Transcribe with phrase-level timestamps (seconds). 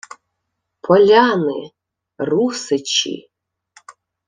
[0.83, 1.61] —Поляни!
[2.17, 3.15] Русичі!..